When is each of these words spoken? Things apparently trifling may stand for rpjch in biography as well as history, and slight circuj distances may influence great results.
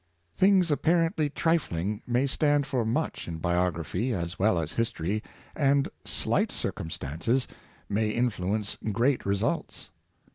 Things 0.35 0.71
apparently 0.71 1.29
trifling 1.29 2.01
may 2.07 2.25
stand 2.25 2.65
for 2.65 2.83
rpjch 2.83 3.27
in 3.27 3.37
biography 3.37 4.13
as 4.13 4.39
well 4.39 4.57
as 4.57 4.71
history, 4.73 5.21
and 5.55 5.89
slight 6.05 6.49
circuj 6.49 6.87
distances 6.87 7.47
may 7.87 8.09
influence 8.09 8.79
great 8.93 9.27
results. 9.27 9.91